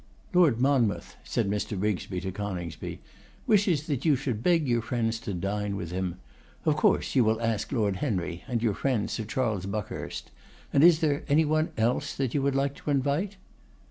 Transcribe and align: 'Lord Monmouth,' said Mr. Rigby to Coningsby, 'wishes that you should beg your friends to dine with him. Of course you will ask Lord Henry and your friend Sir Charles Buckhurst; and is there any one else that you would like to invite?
'Lord 0.33 0.59
Monmouth,' 0.59 1.15
said 1.23 1.47
Mr. 1.47 1.79
Rigby 1.79 2.19
to 2.21 2.31
Coningsby, 2.31 3.01
'wishes 3.45 3.85
that 3.85 4.03
you 4.03 4.15
should 4.15 4.41
beg 4.41 4.67
your 4.67 4.81
friends 4.81 5.19
to 5.19 5.31
dine 5.35 5.75
with 5.75 5.91
him. 5.91 6.17
Of 6.65 6.75
course 6.75 7.13
you 7.13 7.23
will 7.23 7.39
ask 7.39 7.71
Lord 7.71 7.97
Henry 7.97 8.43
and 8.47 8.63
your 8.63 8.73
friend 8.73 9.11
Sir 9.11 9.25
Charles 9.25 9.67
Buckhurst; 9.67 10.31
and 10.73 10.83
is 10.83 11.01
there 11.01 11.23
any 11.29 11.45
one 11.45 11.69
else 11.77 12.15
that 12.15 12.33
you 12.33 12.41
would 12.41 12.55
like 12.55 12.73
to 12.77 12.89
invite? 12.89 13.35